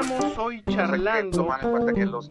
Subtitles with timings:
[0.00, 1.48] Estamos hoy charlando.
[1.60, 2.26] En cuenta que los,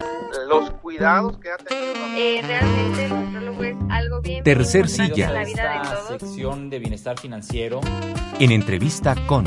[0.48, 1.92] los cuidados que ha tenido.
[2.16, 5.28] Eh, realmente el es algo bien Tercer silla.
[5.28, 6.08] en la vida de Esta todos.
[6.08, 7.80] sección de bienestar financiero.
[8.40, 9.44] En entrevista con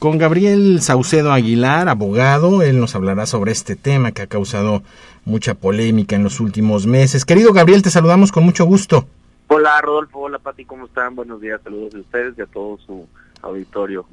[0.00, 4.82] Con Gabriel Saucedo Aguilar, abogado, él nos hablará sobre este tema que ha causado
[5.24, 7.24] mucha polémica en los últimos meses.
[7.24, 9.06] Querido Gabriel, te saludamos con mucho gusto.
[9.46, 11.14] Hola Rodolfo, hola Pati, ¿cómo están?
[11.14, 13.06] Buenos días, saludos de ustedes y a todo su
[13.42, 14.06] auditorio.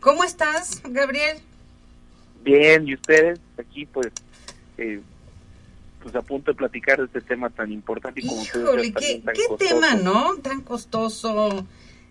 [0.00, 1.38] ¿Cómo estás, Gabriel?
[2.44, 4.08] Bien, y ustedes aquí pues
[4.78, 5.00] eh,
[6.02, 8.94] pues a punto de platicar de este tema tan importante y como ustedes Híjole, decían,
[9.00, 9.74] qué, tan qué costoso.
[9.74, 10.36] tema, ¿no?
[10.36, 11.66] Tan costoso,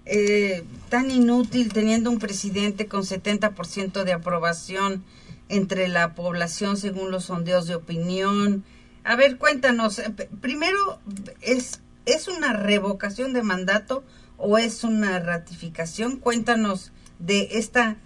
[0.05, 5.03] eh, tan inútil teniendo un presidente con 70% de aprobación
[5.47, 8.65] entre la población según los sondeos de opinión.
[9.05, 10.09] A ver, cuéntanos, eh,
[10.41, 10.99] primero,
[11.41, 14.03] ¿es, ¿es una revocación de mandato
[14.37, 16.17] o es una ratificación?
[16.17, 17.97] Cuéntanos de esta,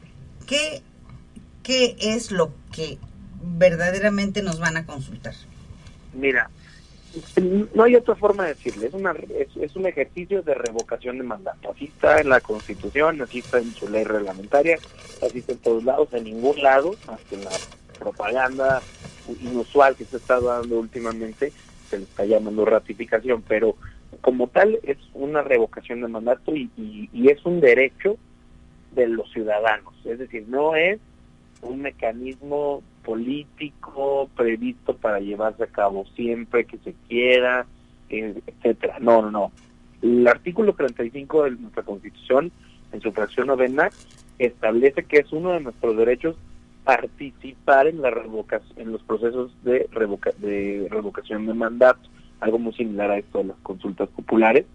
[0.47, 0.81] ¿qué,
[1.63, 2.97] qué es lo que
[3.41, 5.33] verdaderamente nos van a consultar?
[6.13, 6.49] Mira,
[7.73, 11.23] no hay otra forma de decirle, es, una, es, es un ejercicio de revocación de
[11.23, 11.71] mandato.
[11.71, 14.77] Así está en la Constitución, así está en su ley reglamentaria,
[15.25, 16.95] así está en todos lados, en ningún lado,
[17.29, 17.51] que en la
[17.97, 18.81] propaganda
[19.41, 21.51] inusual que se está dando últimamente,
[21.89, 23.75] se le está llamando ratificación, pero
[24.21, 28.17] como tal es una revocación de mandato y, y, y es un derecho
[28.93, 30.99] de los ciudadanos, es decir, no es
[31.61, 37.65] un mecanismo político previsto para llevarse a cabo siempre que se quiera,
[38.09, 38.97] eh, etcétera.
[38.99, 39.51] No, no, no.
[40.01, 42.51] El artículo 35 de nuestra Constitución,
[42.91, 43.89] en su fracción novena,
[44.37, 46.37] establece que es uno de nuestros derechos
[46.85, 51.99] participar en la revocación, en los procesos de, revoca- de revocación de mandato,
[52.39, 54.65] algo muy similar a esto de las consultas populares.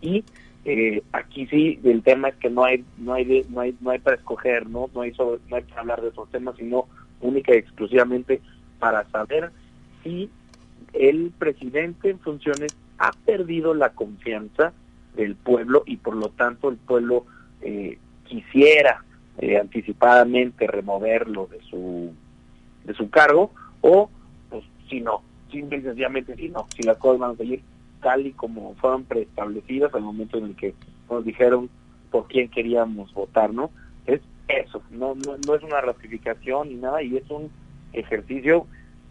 [0.00, 0.24] Y
[0.70, 3.98] eh, aquí sí el tema es que no hay no hay no hay no hay
[4.00, 6.84] para escoger no no hay no hay para hablar de esos temas sino
[7.22, 8.42] única y exclusivamente
[8.78, 9.50] para saber
[10.02, 10.28] si
[10.92, 14.74] el presidente en funciones ha perdido la confianza
[15.16, 17.24] del pueblo y por lo tanto el pueblo
[17.62, 19.02] eh, quisiera
[19.38, 22.12] eh, anticipadamente removerlo de su
[22.84, 24.10] de su cargo o
[24.50, 27.62] pues si no simple y sencillamente si no si las cosas van a seguir
[28.00, 30.74] tal y como fueron preestablecidas al momento en el que
[31.10, 31.68] nos dijeron
[32.10, 33.70] por quién queríamos votar, ¿no?
[34.06, 37.50] Es eso, no, no, no es una ratificación ni nada, y es un
[37.92, 38.66] ejercicio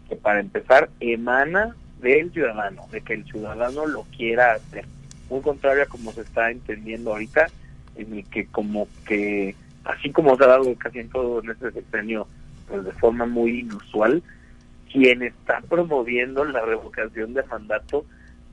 [0.08, 4.84] que para empezar emana del ciudadano, de que el ciudadano lo quiera hacer.
[5.30, 7.46] Muy contrario a como se está entendiendo ahorita,
[7.96, 9.54] en el que como que,
[9.84, 12.26] así como se ha dado casi en todo en este sexenio,
[12.68, 14.22] pues de forma muy inusual,
[14.90, 18.04] quien está promoviendo la revocación de mandato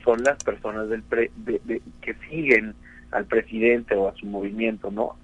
[0.06, 2.74] son las personas del pre- de- de- que siguen
[3.10, 5.16] al presidente o a su movimiento, ¿no?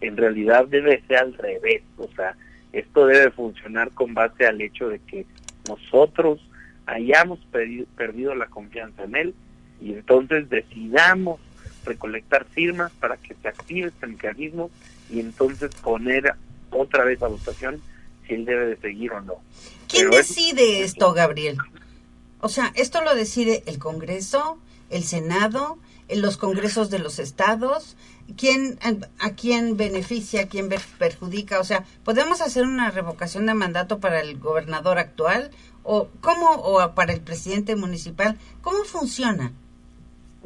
[0.00, 2.36] En realidad debe ser al revés, o sea,
[2.72, 5.26] esto debe funcionar con base al hecho de que
[5.68, 6.40] nosotros
[6.86, 9.34] hayamos perdi- perdido la confianza en él
[9.82, 11.40] y entonces decidamos
[11.84, 14.70] recolectar firmas para que se active este mecanismo
[15.10, 16.34] y entonces poner
[16.70, 17.80] otra vez a votación
[18.28, 19.34] si él debe de seguir o no.
[19.88, 21.56] ¿Quién Pero es- decide esto, Gabriel?
[22.40, 24.58] O sea, ¿esto lo decide el Congreso,
[24.88, 25.78] el Senado,
[26.08, 27.96] en los congresos de los estados?
[28.36, 28.78] ¿Quién,
[29.18, 30.68] ¿A quién beneficia, a quién
[30.98, 31.60] perjudica?
[31.60, 35.50] O sea, ¿podemos hacer una revocación de mandato para el gobernador actual?
[35.82, 36.50] ¿O cómo?
[36.50, 38.36] ¿O para el presidente municipal?
[38.62, 39.52] ¿Cómo funciona?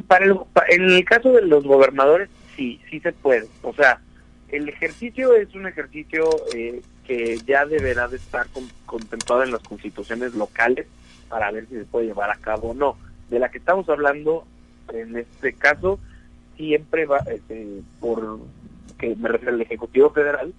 [0.08, 0.36] Para el,
[0.70, 3.48] en el caso de los gobernadores, sí, sí se puede.
[3.62, 4.00] O sea,
[4.48, 9.62] el ejercicio es un ejercicio eh, que ya deberá de estar con- contemplado en las
[9.62, 10.86] constituciones locales
[11.34, 12.96] para ver si se puede llevar a cabo o no.
[13.28, 14.44] De la que estamos hablando,
[14.92, 15.98] en este caso,
[16.56, 18.38] siempre va, este, por
[19.00, 20.54] que me refiero al Ejecutivo Federal,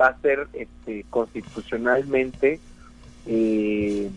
[0.00, 2.58] va a ser este, constitucionalmente
[3.26, 4.10] eh,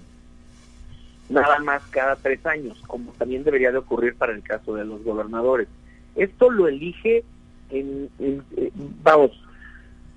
[1.28, 5.03] nada más cada tres años, como también debería de ocurrir para el caso de los
[5.03, 5.67] gobernadores.
[6.16, 7.25] Esto lo elige,
[7.69, 8.72] en, eh,
[9.03, 9.31] vamos,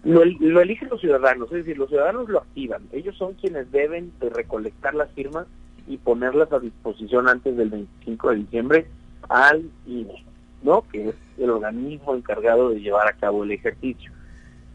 [0.04, 2.82] lo, lo eligen los ciudadanos, es decir, los ciudadanos lo activan.
[2.92, 5.48] Ellos son quienes deben de recolectar las firmas
[5.91, 8.87] y ponerlas a disposición antes del 25 de diciembre
[9.28, 10.25] al INE,
[10.63, 10.83] ¿no?
[10.91, 14.13] Que es el organismo encargado de llevar a cabo el ejercicio.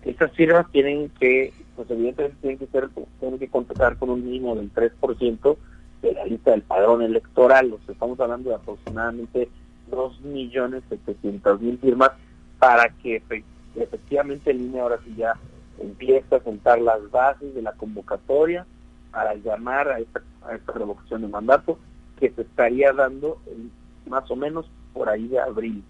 [0.04, 2.90] Estas firmas tienen que, pues evidentemente tienen que ser,
[3.20, 5.58] tienen que contar con un mínimo del 3%
[6.02, 7.74] de la lista del padrón electoral.
[7.74, 9.50] O estamos hablando de aproximadamente
[9.90, 12.12] 2.700.000 firmas
[12.60, 13.44] para que efe-
[13.76, 15.34] efectivamente el INE ahora sí ya
[15.80, 18.66] empiece a sentar las bases de la convocatoria
[19.12, 21.78] para llamar a esta, a esta revocación de mandato
[22.20, 23.72] que se estaría dando en-
[24.10, 25.84] más o menos por ahí de abril.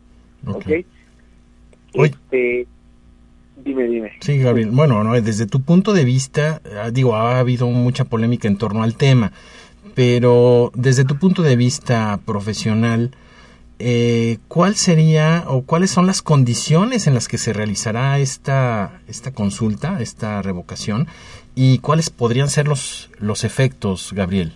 [0.48, 0.66] ¿Ok?
[0.66, 0.86] Oye.
[1.94, 2.68] Este,
[3.64, 4.12] Dime, dime.
[4.20, 4.70] Sí, Gabriel.
[4.72, 8.84] Bueno, no, desde tu punto de vista, ah, digo, ha habido mucha polémica en torno
[8.84, 9.32] al tema,
[9.94, 13.12] pero desde tu punto de vista profesional,
[13.80, 19.32] eh, ¿cuál sería o cuáles son las condiciones en las que se realizará esta, esta
[19.32, 21.08] consulta, esta revocación,
[21.56, 24.54] y cuáles podrían ser los, los efectos, Gabriel?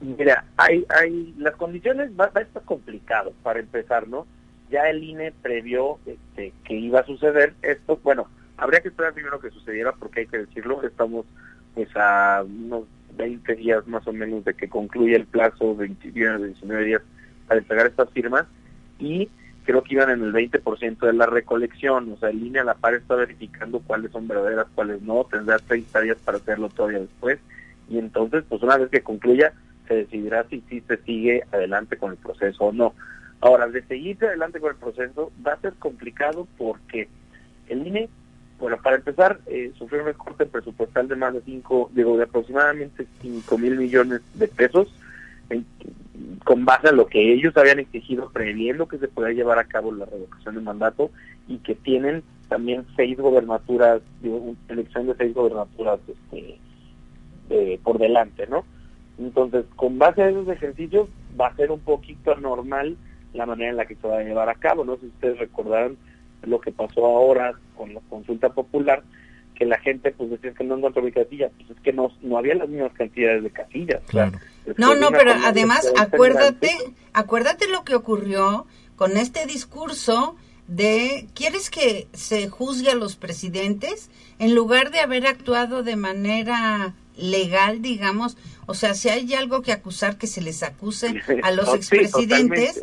[0.00, 4.26] Mira, hay, hay las condiciones, va, a estar complicado para empezar, ¿no?
[4.70, 7.98] ya el INE previó este, que iba a suceder esto.
[8.02, 11.26] Bueno, habría que esperar primero que sucediera porque hay que decirlo, estamos
[11.74, 12.84] pues a unos
[13.16, 17.02] 20 días más o menos de que concluya el plazo, 20 días, 19 días
[17.50, 18.46] para entregar estas firmas
[19.00, 19.28] y
[19.64, 22.74] creo que iban en el 20% de la recolección, o sea, el INE a la
[22.74, 27.40] par está verificando cuáles son verdaderas, cuáles no, tendrá 30 días para hacerlo todavía después
[27.88, 29.52] y entonces pues una vez que concluya
[29.88, 32.94] se decidirá si sí se sigue adelante con el proceso o no.
[33.40, 37.08] Ahora, de seguirse adelante con el proceso va a ser complicado porque
[37.66, 38.08] el INE,
[38.60, 43.08] bueno, para empezar, eh, sufrió un recorte presupuestal de más de 5, digo, de aproximadamente
[43.22, 44.94] 5 mil millones de pesos,
[46.44, 49.92] con base a lo que ellos habían exigido previendo que se pueda llevar a cabo
[49.92, 51.10] la revocación de mandato
[51.48, 54.02] y que tienen también seis gobernaturas,
[54.68, 58.64] elección de seis gobernaturas este, por delante, ¿no?
[59.18, 61.08] Entonces, con base a esos ejercicios,
[61.38, 62.96] va a ser un poquito anormal
[63.34, 64.84] la manera en la que se va a llevar a cabo.
[64.84, 65.96] No si ustedes recordarán
[66.42, 69.02] lo que pasó ahora con la consulta popular,
[69.54, 72.38] que la gente pues decía que no encontró mi casilla, pues es que no, no
[72.38, 74.02] había las mismas cantidades de casillas.
[74.06, 74.38] Claro.
[74.76, 76.76] No, no, pero además acuérdate,
[77.12, 78.66] acuérdate lo que ocurrió
[78.96, 80.36] con este discurso
[80.68, 86.94] de ¿quieres que se juzgue a los presidentes en lugar de haber actuado de manera
[87.16, 88.36] legal, digamos?
[88.66, 92.80] O sea, si hay algo que acusar, que se les acuse a los expresidentes.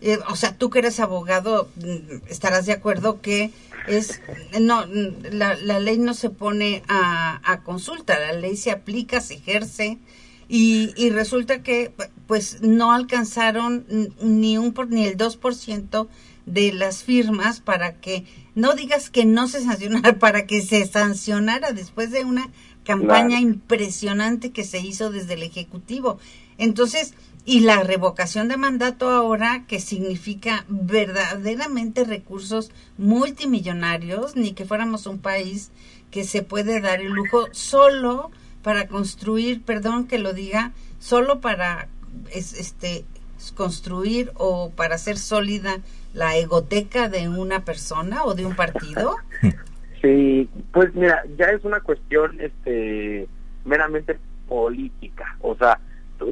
[0.00, 3.50] Eh, o sea, tú que eres abogado, mm, estarás de acuerdo que
[3.88, 4.20] es
[4.60, 9.34] no la, la ley no se pone a, a, consulta, la ley se aplica, se
[9.34, 9.98] ejerce
[10.48, 11.92] y, y resulta que
[12.26, 13.86] pues no alcanzaron
[14.20, 16.08] ni un por, ni el 2%
[16.46, 18.24] de las firmas para que
[18.54, 22.50] no digas que no se sancionara, para que se sancionara después de una
[22.84, 26.18] campaña impresionante que se hizo desde el Ejecutivo.
[26.58, 27.14] Entonces,
[27.46, 35.18] y la revocación de mandato ahora, que significa verdaderamente recursos multimillonarios, ni que fuéramos un
[35.18, 35.70] país
[36.10, 38.30] que se puede dar el lujo solo
[38.64, 41.86] para construir, perdón que lo diga, solo para
[42.32, 43.04] este
[43.54, 45.78] construir o para hacer sólida
[46.14, 49.16] la egoteca de una persona o de un partido?
[50.00, 53.26] Sí, pues mira, ya es una cuestión este
[53.64, 55.38] meramente política.
[55.40, 55.80] O sea,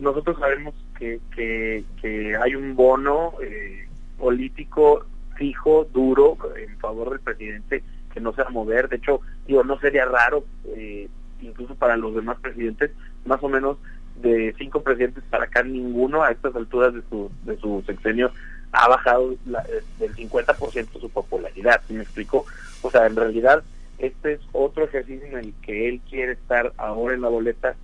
[0.02, 3.88] nosotros sabemos que, que, hay un bono eh,
[4.18, 5.06] político
[5.36, 7.82] fijo, duro, en favor del presidente,
[8.12, 8.90] que no se va a mover.
[8.90, 10.44] De hecho, digo, no sería raro,
[10.76, 11.08] eh,
[11.42, 12.90] incluso para los demás presidentes,
[13.24, 13.78] más o menos
[14.20, 18.30] de cinco presidentes para acá, ninguno a estas alturas de su, de su sexenio
[18.72, 22.46] ha bajado la, eh, del 50% su popularidad, ¿sí me explico?
[22.80, 23.62] O sea, en realidad,
[23.98, 27.74] este es otro ejercicio en el que él quiere estar ahora en la boleta.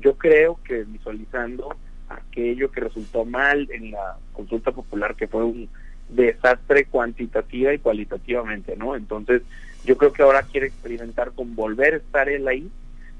[0.00, 1.76] Yo creo que visualizando
[2.08, 5.68] aquello que resultó mal en la consulta popular, que fue un
[6.08, 8.94] desastre cuantitativa y cualitativamente, ¿no?
[8.94, 9.42] Entonces,
[9.84, 12.70] yo creo que ahora quiere experimentar con volver a estar él ahí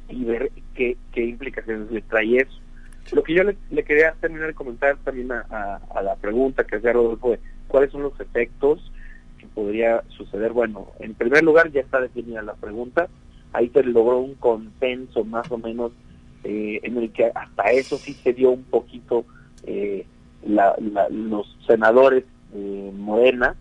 [0.09, 2.61] y ver qué, qué implicaciones le trae eso.
[3.13, 7.31] Lo que yo le, quería terminar de comentar también a, la pregunta que hacía Rodolfo
[7.31, 8.93] de cuáles son los efectos
[9.39, 10.53] que podría suceder.
[10.53, 13.09] Bueno, en primer lugar ya está definida la pregunta,
[13.53, 15.93] ahí se logró un consenso más o menos
[16.43, 19.25] eh, en el que hasta eso sí se dio un poquito
[19.65, 20.05] eh,
[20.45, 23.55] los senadores de Morena,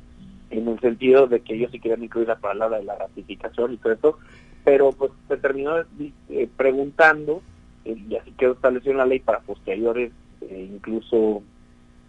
[0.49, 3.77] en el sentido de que ellos sí querían incluir la palabra de la ratificación y
[3.77, 4.19] todo eso,
[4.65, 7.41] pero pues se terminó eh, preguntando
[7.85, 11.43] y así quedó establecido en la ley para posteriores, eh, incluso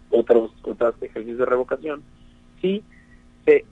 [0.09, 2.03] otros, otros ejercicios de revocación,
[2.59, 2.83] si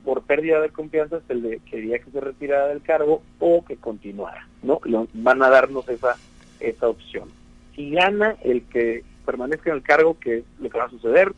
[0.06, 4.48] por pérdida de confianza se le quería que se retirara del cargo o que continuara,
[4.64, 4.80] ¿no?
[5.14, 6.16] Van a darnos esa,
[6.62, 7.28] esa opción.
[7.76, 11.34] Si gana el que permanezca en el cargo, que es lo que va a suceder,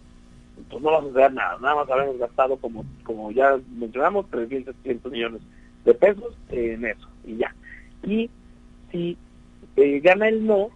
[0.70, 5.10] pues no va a suceder nada, nada más habremos gastado, como, como ya mencionamos, 3.700
[5.10, 5.42] millones
[5.84, 7.56] de pesos en eso, y ya.
[8.04, 8.30] Y
[8.92, 9.18] si
[9.76, 10.70] eh, gana el no,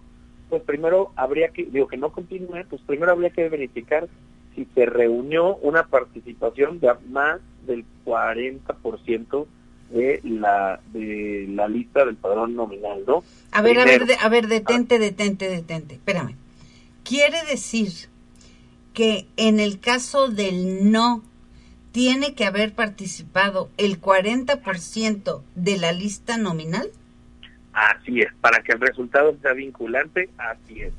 [0.50, 4.08] pues primero habría que, digo que no continúe, pues primero habría que verificar
[4.56, 9.46] si se reunió una participación de más del 40%
[9.92, 13.24] de la de la lista del padrón nominal, ¿no?
[13.52, 15.96] A ver, a ver, a ver, detente, detente, detente.
[15.96, 16.36] Espérame.
[17.04, 17.92] Quiere decir
[18.94, 21.24] que en el caso del no
[21.92, 26.90] tiene que haber participado el 40% de la lista nominal?
[27.74, 30.94] Así es, para que el resultado sea vinculante, así es.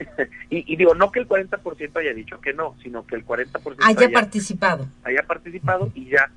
[0.50, 3.76] y, y, digo, no que el 40% haya dicho que no, sino que el 40%
[3.80, 4.88] haya, haya participado.
[5.04, 6.30] Haya participado y ya,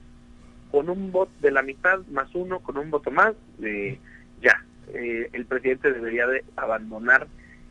[0.72, 4.00] con un voto de la mitad más uno, con un voto más, eh,
[4.42, 7.28] ya, eh, el presidente debería de abandonar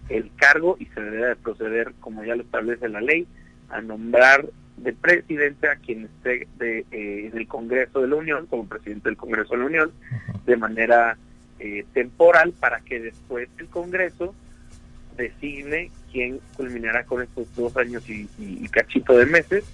[0.09, 3.27] el cargo y se debería de proceder, como ya lo establece la ley,
[3.69, 4.47] a nombrar
[4.83, 9.09] de presidente a quien esté de, eh, en el Congreso de la Unión, como presidente
[9.09, 9.93] del Congreso de la Unión,
[10.45, 11.17] de manera
[11.61, 14.35] eh, temporal para que después el Congreso
[15.17, 19.65] designe quién culminará con estos dos años y, y, y cachito de meses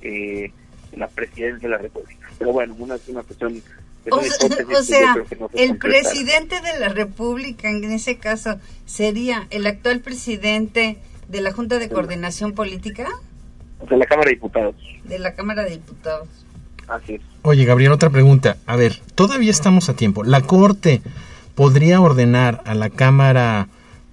[0.00, 0.50] eh,
[0.96, 2.28] la presidencia de la República.
[2.38, 3.62] Pero bueno, una, una cuestión...
[4.08, 9.66] O, o sea, no se el presidente de la República en ese caso sería el
[9.66, 10.98] actual presidente
[11.28, 13.08] de la Junta de Coordinación Política.
[13.88, 14.74] De la Cámara de Diputados.
[15.04, 16.28] De la Cámara de Diputados.
[16.88, 17.22] Así es.
[17.42, 18.56] Oye, Gabriel, otra pregunta.
[18.66, 20.24] A ver, todavía estamos a tiempo.
[20.24, 21.02] ¿La Corte
[21.54, 23.68] podría ordenar a la Cámara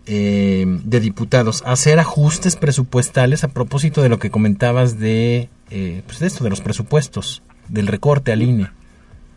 [0.06, 6.20] eh, de Diputados hacer ajustes presupuestales a propósito de lo que comentabas de, eh, pues
[6.20, 8.70] de esto, de los presupuestos, del recorte al INE?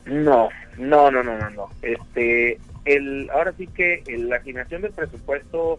[0.07, 1.69] No, no, no, no, no, no.
[1.83, 5.79] Este, el, ahora sí que la asignación del presupuesto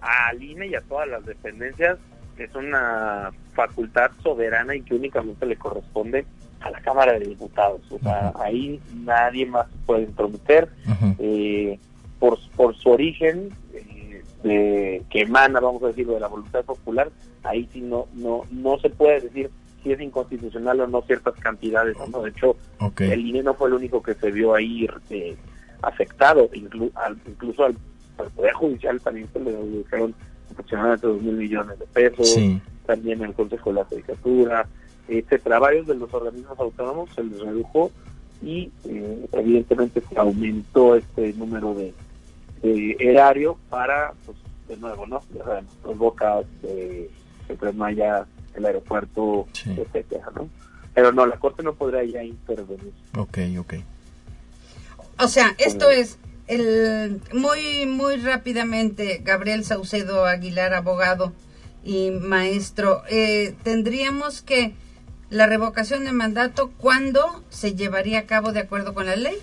[0.00, 1.98] al INE y a todas las dependencias
[2.44, 6.24] es una facultad soberana y que únicamente le corresponde
[6.60, 7.80] a la Cámara de Diputados.
[7.90, 8.44] O sea, uh -huh.
[8.44, 10.68] ahí nadie más puede intrometer.
[10.86, 11.16] Uh -huh.
[11.18, 11.78] eh,
[12.20, 17.10] por, por su origen, eh, de, que emana, vamos a decirlo, de la voluntad popular,
[17.42, 19.50] ahí sí no, no, no se puede decir
[19.82, 21.96] si es inconstitucional o no ciertas cantidades.
[22.12, 22.22] ¿no?
[22.22, 23.10] De hecho, okay.
[23.10, 25.34] el INE no fue el único que se vio ahí eh,
[25.82, 27.76] afectado, inclu al, incluso al,
[28.18, 30.14] al, Poder Judicial también se le redujeron
[30.50, 32.60] aproximadamente dos mil millones de pesos, sí.
[32.86, 34.66] también el Consejo de la Judicatura,
[35.08, 35.58] etcétera.
[35.58, 37.90] Varios de los organismos autónomos se les redujo
[38.42, 41.92] y eh, evidentemente se aumentó este número de,
[42.62, 44.38] de erario para, pues,
[44.68, 45.22] de nuevo, ¿no?
[45.34, 47.10] Ya sabemos, los bocas, eh,
[47.48, 49.74] el Maya, el aeropuerto, sí.
[49.76, 50.48] etcétera, ¿no?
[50.94, 52.92] Pero no, la Corte no podría ya intervenir.
[53.16, 53.74] Ok, ok.
[55.18, 56.18] O sea, esto es
[56.50, 61.32] el muy muy rápidamente Gabriel Saucedo Aguilar, abogado
[61.84, 64.74] y maestro, eh, tendríamos que
[65.30, 69.36] la revocación de mandato, ¿cuándo se llevaría a cabo de acuerdo con la ley?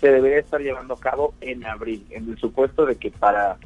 [0.00, 3.58] Se debería estar llevando a cabo en abril, en el supuesto de que para,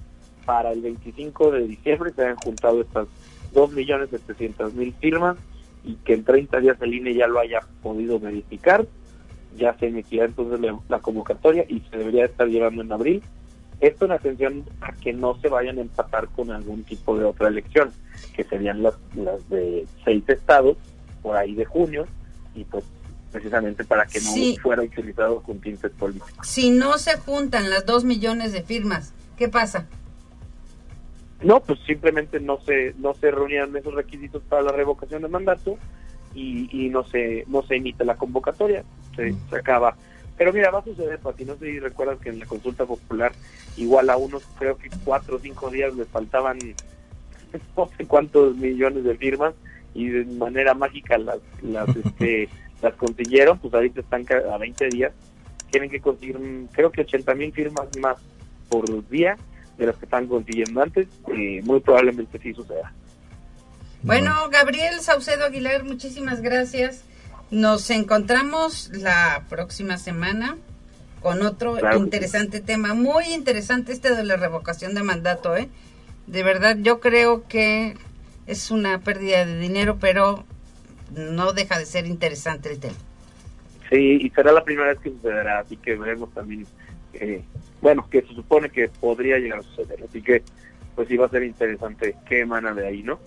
[0.46, 3.06] para el 25 de diciembre se hayan juntado estas
[3.54, 5.36] 2.700.000 firmas
[5.84, 8.86] y que en 30 días el INE ya lo haya podido verificar,
[9.56, 13.22] ya se emitirá entonces la, la convocatoria y se debería estar llevando en abril.
[13.80, 17.48] Esto en atención a que no se vayan a empatar con algún tipo de otra
[17.48, 17.92] elección,
[18.34, 20.76] que serían las, las de seis estados,
[21.22, 22.06] por ahí de junio
[22.54, 22.84] y pues
[23.32, 24.56] precisamente para que no sí.
[24.62, 26.46] fuera utilizado con tintes políticos.
[26.46, 29.86] Si no se juntan las dos millones de firmas, ¿qué pasa?
[31.42, 35.76] No, pues simplemente no se no se reunían esos requisitos para la revocación de mandato
[36.36, 38.84] y, y no se no se emite la convocatoria,
[39.16, 39.50] se, mm.
[39.50, 39.96] se acaba.
[40.36, 43.32] Pero mira, va a suceder, Pati, no sé si recuerdas que en la consulta popular
[43.76, 46.58] igual a unos creo que cuatro o cinco días les faltaban
[47.76, 49.54] no sé cuántos millones de firmas
[49.94, 52.48] y de manera mágica las las este,
[52.82, 55.12] las consiguieron, pues ahorita están a 20 días,
[55.70, 56.38] tienen que conseguir
[56.72, 58.18] creo que 80 mil firmas más
[58.68, 59.36] por día
[59.78, 62.92] de las que están consiguiendo antes, y muy probablemente sí suceda.
[64.06, 67.04] Bueno, Gabriel Saucedo Aguilar, muchísimas gracias.
[67.50, 70.56] Nos encontramos la próxima semana
[71.20, 71.98] con otro claro.
[71.98, 75.68] interesante tema, muy interesante este de la revocación de mandato, ¿eh?
[76.28, 77.96] De verdad, yo creo que
[78.46, 80.44] es una pérdida de dinero, pero
[81.16, 82.94] no deja de ser interesante el tema.
[83.90, 86.64] Sí, y será la primera vez que sucederá, así que veremos también,
[87.14, 87.42] eh,
[87.80, 90.44] bueno, que se supone que podría llegar a suceder, así que
[90.94, 93.18] pues sí va a ser interesante qué emana de ahí, ¿no?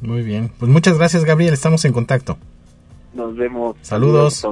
[0.00, 0.50] Muy bien.
[0.58, 1.54] Pues muchas gracias, Gabriel.
[1.54, 2.38] Estamos en contacto.
[3.14, 3.76] Nos vemos.
[3.82, 4.44] Saludos.